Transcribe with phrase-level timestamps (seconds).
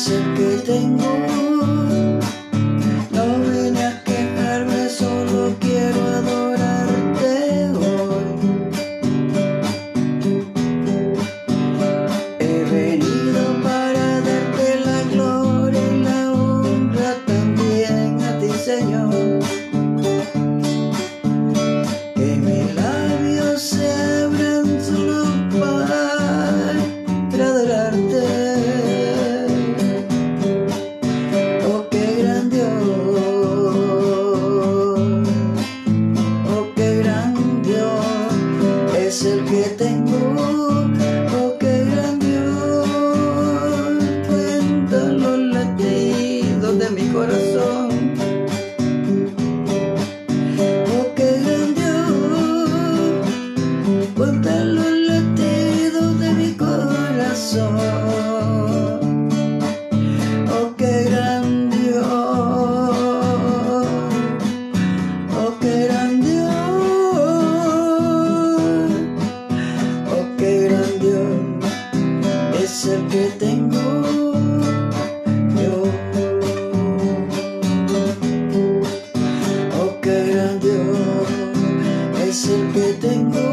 [0.00, 1.49] A que tengo.
[57.52, 57.58] Oh,
[60.76, 63.82] qué gran Dios, oh,
[65.36, 66.54] oh, qué gran Dios,
[68.06, 68.86] oh,
[70.12, 71.26] oh, qué gran Dios
[72.62, 73.82] es el que tengo.
[75.60, 75.90] yo
[79.80, 80.60] Oh, qué gran
[82.28, 83.49] es el que tengo.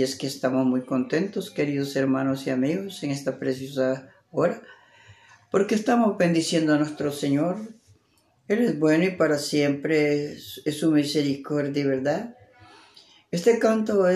[0.00, 4.62] Y es que estamos muy contentos, queridos hermanos y amigos, en esta preciosa hora,
[5.50, 7.58] porque estamos bendiciendo a nuestro Señor.
[8.48, 12.34] Él es bueno y para siempre es, su misericordia verdad.
[13.30, 14.06] Este canto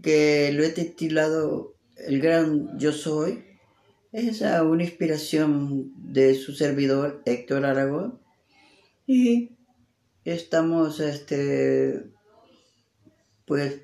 [0.00, 3.44] que lo he titulado El gran yo soy,
[4.12, 8.22] es una inspiración de su servidor Héctor Aragón
[9.06, 9.50] y
[10.24, 12.06] estamos este
[13.44, 13.82] pues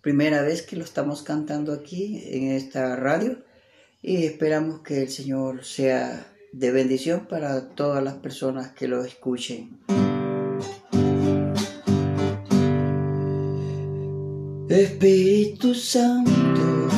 [0.00, 3.38] primera vez que lo estamos cantando aquí en esta radio
[4.02, 9.78] y esperamos que el Señor sea de bendición para todas las personas que lo escuchen.
[14.68, 16.97] Espíritu Santo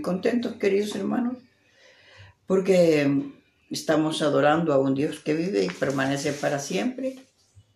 [0.00, 1.36] contentos, queridos hermanos,
[2.46, 3.32] porque
[3.70, 7.18] estamos adorando a un Dios que vive y permanece para siempre.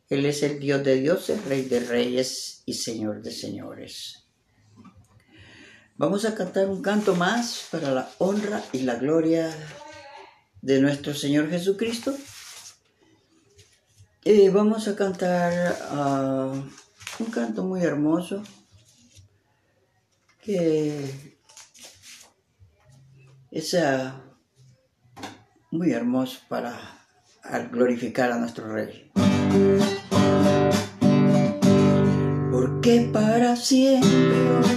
[0.09, 4.25] Él es el Dios de dioses, Rey de reyes y Señor de señores.
[5.97, 9.51] Vamos a cantar un canto más para la honra y la gloria
[10.63, 12.15] de nuestro Señor Jesucristo.
[14.25, 16.53] Y vamos a cantar ah,
[17.19, 18.43] un canto muy hermoso
[20.47, 21.05] que
[23.51, 23.77] es
[25.73, 26.79] muy hermoso para
[27.73, 29.11] glorificar a nuestro Rey.
[32.53, 34.76] Porque para siempre,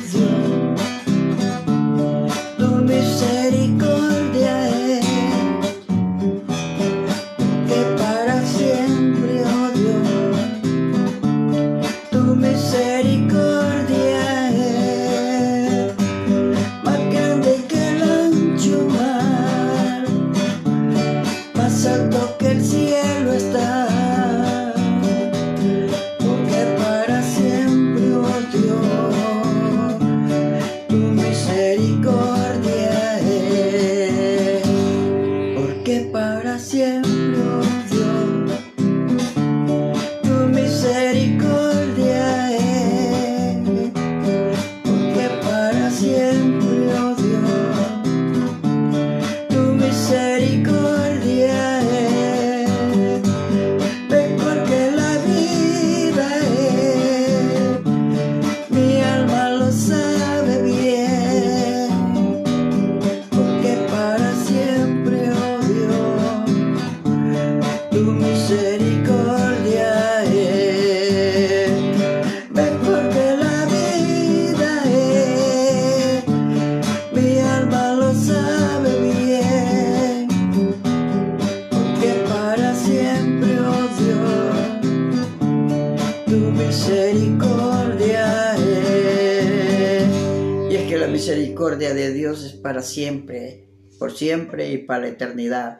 [92.81, 93.67] siempre,
[93.97, 95.79] por siempre y para la eternidad.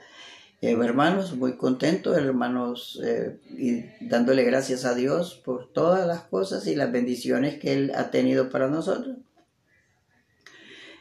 [0.61, 6.67] Eh, hermanos, muy contentos, hermanos, eh, y dándole gracias a Dios por todas las cosas
[6.67, 9.17] y las bendiciones que Él ha tenido para nosotros.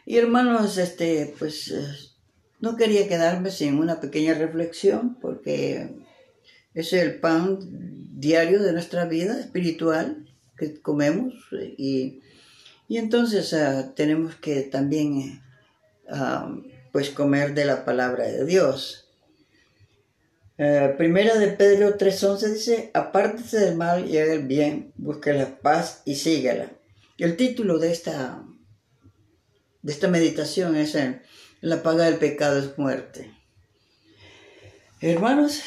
[0.07, 1.85] Y hermanos, este, pues eh,
[2.61, 5.97] no quería quedarme sin una pequeña reflexión porque
[6.75, 7.59] es el pan
[8.19, 11.35] diario de nuestra vida espiritual que comemos
[11.77, 12.21] y,
[12.89, 15.43] y entonces ah, tenemos que también
[16.93, 19.09] pues comer de la palabra de Dios.
[20.61, 25.61] Eh, primera de Pedro 3.11 dice, apártese del mal y haga el bien, busque la
[25.61, 26.73] paz y sígala.
[27.17, 28.43] El título de esta,
[29.83, 30.97] de esta meditación es
[31.61, 33.33] La paga del pecado es muerte.
[35.01, 35.63] Hermanos,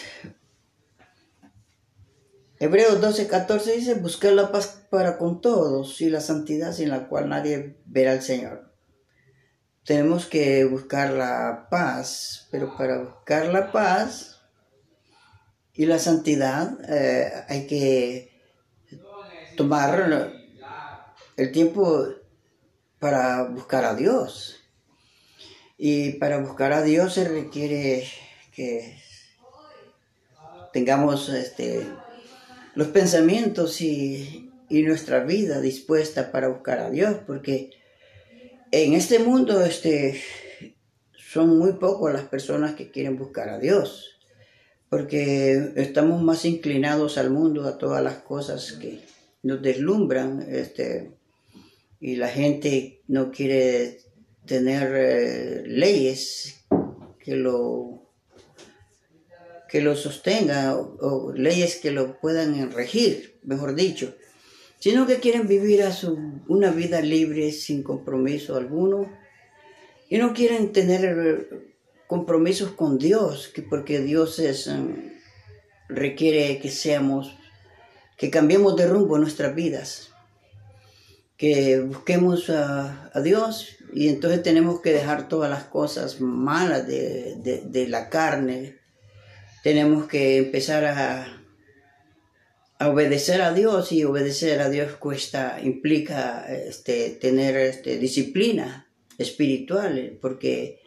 [2.59, 7.29] Hebreos 12.14 dice, buscar la paz para con todos y la santidad sin la cual
[7.29, 8.70] nadie verá al Señor.
[9.85, 14.39] Tenemos que buscar la paz, pero para buscar la paz
[15.73, 18.31] y la santidad eh, hay que
[19.57, 20.31] tomar
[21.37, 22.05] el tiempo
[22.99, 24.57] para buscar a Dios.
[25.77, 28.07] Y para buscar a Dios se requiere
[28.53, 29.01] que
[30.71, 31.87] tengamos este,
[32.75, 37.71] los pensamientos y, y, nuestra vida dispuesta para buscar a Dios, porque
[38.71, 40.21] en este mundo este,
[41.13, 44.11] son muy pocos las personas que quieren buscar a Dios
[44.91, 48.99] porque estamos más inclinados al mundo, a todas las cosas que
[49.41, 51.13] nos deslumbran, este,
[52.01, 54.01] y la gente no quiere
[54.45, 56.65] tener eh, leyes
[57.23, 58.01] que lo
[59.69, 64.13] que lo sostengan o, leyes que lo puedan regir, mejor dicho,
[64.81, 69.07] sino que quieren vivir a su, una vida libre sin compromiso alguno
[70.09, 71.69] y no quieren tener
[72.07, 74.95] compromisos con Dios, que porque Dios es, um,
[75.87, 77.37] requiere que seamos,
[78.17, 80.09] que cambiemos de rumbo nuestras vidas,
[81.37, 88.09] que busquemos a, Dios y entonces tenemos que dejar todas las cosas malas de, la
[88.09, 88.79] carne,
[89.63, 91.40] tenemos que empezar a,
[92.89, 100.81] obedecer a Dios y obedecer a Dios cuesta, implica este, tener este, disciplina espiritual, porque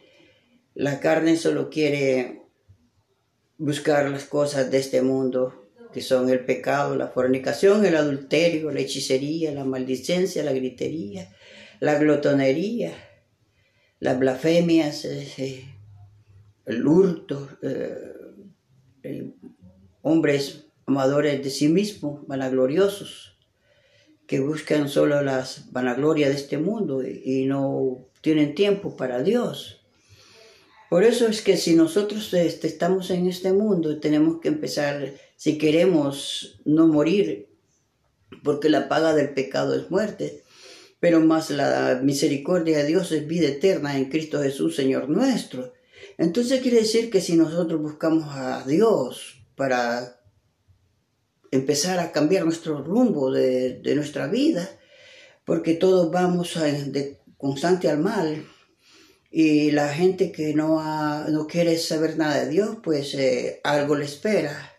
[0.74, 2.42] la carne solo quiere
[3.58, 8.80] buscar las cosas de este mundo, que son el pecado, la fornicación, el adulterio, la
[8.80, 11.32] hechicería, la maldicencia, la gritería,
[11.78, 12.92] la glotonería,
[14.00, 19.32] las blasfemias, el hurto, eh,
[20.02, 23.36] hombres amadores de sí mismos, vanagloriosos,
[24.26, 29.80] que buscan solo las vanaglorias de este mundo y no tienen tiempo para Dios.
[30.88, 35.58] Por eso es que si nosotros este, estamos en este mundo, tenemos que empezar, si
[35.58, 37.48] queremos no morir,
[38.42, 40.44] porque la paga del pecado es muerte,
[41.00, 45.72] pero más la misericordia de Dios es vida eterna en Cristo Jesús, Señor nuestro.
[46.16, 50.20] Entonces quiere decir que si nosotros buscamos a Dios para
[51.54, 54.68] empezar a cambiar nuestro rumbo de, nuestra vida,
[55.44, 58.44] porque todos vamos de constante al mal,
[59.30, 64.04] y la gente que no, no quiere saber nada de Dios, pues eh, algo le
[64.04, 64.72] espera.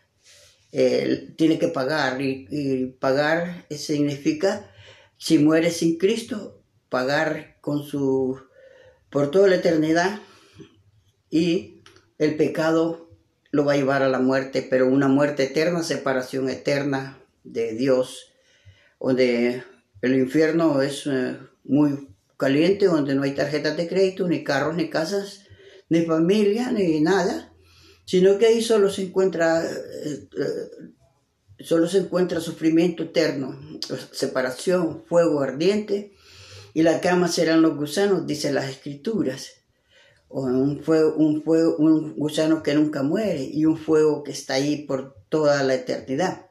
[0.71, 4.71] tiene que pagar y, pagar significa,
[5.17, 8.39] si muere sin Cristo, pagar con su,
[9.09, 10.19] por toda la eternidad
[11.29, 11.81] y
[12.17, 13.04] el pecado
[13.55, 18.33] lo va a llevar a la muerte, pero una muerte eterna, separación eterna de Dios,
[18.99, 19.63] donde
[20.01, 24.89] el infierno es eh, muy caliente donde no hay tarjetas de crédito, ni carros, ni
[24.89, 25.45] casas,
[25.87, 27.53] ni familia, ni nada,
[28.03, 33.57] sino que ahí solo se encuentra, eh, eh, solo se encuentra sufrimiento eterno,
[34.11, 36.11] separación, fuego ardiente,
[36.73, 39.64] y la cama serán los gusanos, dice las escrituras,
[40.37, 44.55] o un fuego, un fuego, un gusano que nunca muere y un fuego que está
[44.55, 46.47] ahí por toda la eternidad.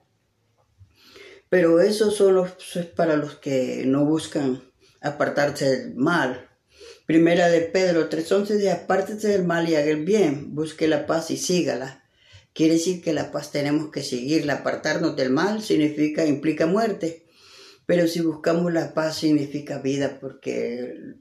[1.51, 4.63] Pero eso solo es para los que no buscan
[5.03, 6.49] apartarse del mal.
[7.05, 11.31] Primera de Pedro 3.11 de apártese del mal y haga el bien, busque la paz
[11.31, 12.05] y sígala.
[12.55, 17.27] Quiere decir que la paz tenemos que seguirla, apartarnos del mal significa, implica muerte.
[17.85, 21.17] Pero si buscamos la paz significa vida, porque,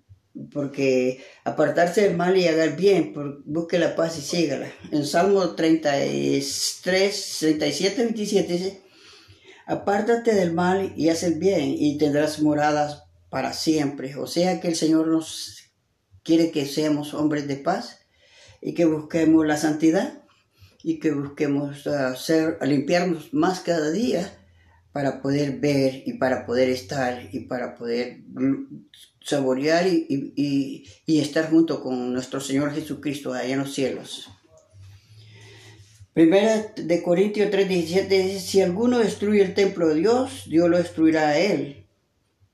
[0.51, 3.13] porque apartarse del mal y haga el bien,
[3.45, 4.71] busque la paz y sígala.
[4.91, 8.81] En Salmo 33, 37, 27 dice,
[9.65, 14.15] apártate del mal y haz el bien y tendrás moradas para siempre.
[14.15, 15.71] O sea que el Señor nos
[16.23, 17.99] quiere que seamos hombres de paz
[18.61, 20.23] y que busquemos la santidad
[20.83, 24.42] y que busquemos hacer, limpiarnos más cada día
[24.93, 28.21] para poder ver y para poder estar y para poder
[29.21, 34.29] saborear y, estar junto con nuestro Señor Jesucristo allá en los cielos.
[36.13, 41.29] Primera de Corintios 3:17 dice, si alguno destruye el templo de Dios, Dios lo destruirá
[41.29, 41.83] a él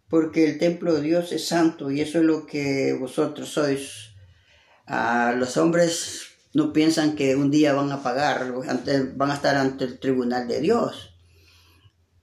[0.09, 4.09] porque el templo de Dios es santo y eso es lo que vosotros sois.
[4.87, 9.85] A los hombres no piensan que un día van a pagar, van a estar ante
[9.85, 11.18] el tribunal de Dios.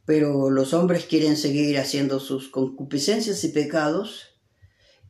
[0.07, 4.39] Pero los hombres quieren seguir haciendo sus concupiscencias y pecados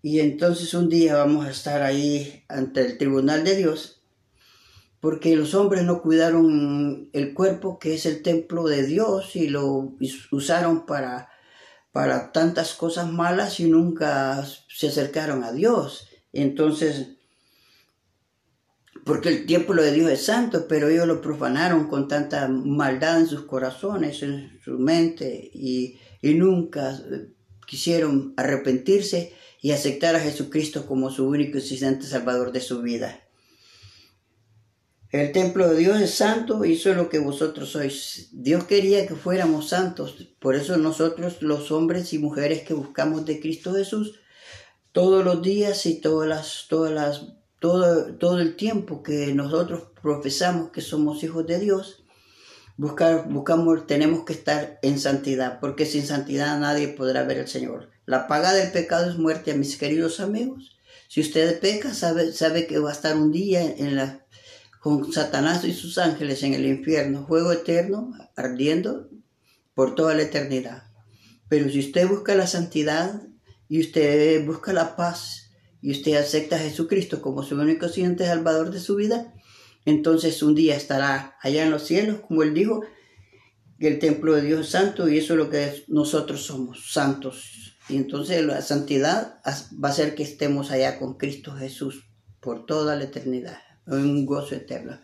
[0.03, 3.97] y entonces un día vamos a estar ahí ante el tribunal de Dios
[5.07, 9.95] porque los hombres no cuidaron el cuerpo que es el templo de Dios y lo
[10.33, 11.29] usaron para,
[11.93, 16.09] para tantas cosas malas y nunca se acercaron a Dios.
[16.33, 17.16] Entonces,
[19.07, 23.29] porque el templo de Dios es santo, pero ellos lo profanaron con tanta maldad en
[23.29, 27.01] sus corazones, en su mente, y, nunca
[27.69, 29.33] quisieron arrepentirse
[29.63, 33.21] y aceptar a Jesucristo como su único y suficiente Salvador de su vida.
[35.13, 38.31] El templo de Dios es santo y eso es lo que vosotros sois.
[38.33, 40.17] Dios quería que fuéramos santos.
[40.41, 44.19] Por eso nosotros, los hombres y mujeres que buscamos de Cristo Jesús,
[44.91, 50.71] todos los días y todas las, todas las, todo, todo el tiempo que nosotros profesamos
[50.71, 52.05] que somos hijos de Dios,
[52.77, 57.91] buscar, buscamos, tenemos que estar en santidad, porque sin santidad nadie podrá ver al Señor.
[58.05, 60.77] La paga del pecado es muerte, mis queridos amigos.
[61.09, 64.27] Si usted peca, sabe, sabe que va a estar un día en la
[64.87, 69.11] con Satanás y sus ángeles en el infierno, fuego eterno, ardiendo
[69.75, 70.85] por toda la eternidad.
[71.49, 73.21] Pero si usted busca la santidad
[73.69, 75.46] y usted busca la paz
[75.87, 79.33] y usted acepta a Jesucristo como su único siguiente salvador de su vida,
[79.85, 82.83] entonces un día estará allá en los cielos, como él dijo,
[83.79, 87.77] el templo de Dios es santo y eso es lo que nosotros somos, santos.
[87.89, 92.03] Y entonces la santidad va a ser que estemos allá con Cristo Jesús
[92.41, 94.99] por toda la eternidad un gozo eterno.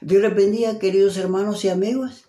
[0.00, 2.26] Dios les bendiga, queridos hermanos y amigos.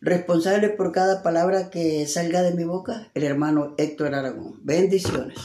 [0.00, 4.58] Responsable por cada palabra que salga de mi boca, el hermano Héctor Aragón.
[4.62, 5.36] Bendiciones.